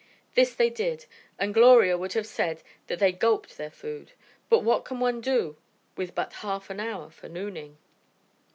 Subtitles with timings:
[0.33, 1.05] This they did,
[1.37, 4.13] and Gloria would have said that they gulped their food,
[4.49, 5.57] but what can one do
[5.95, 7.77] with but half an hour for nooning?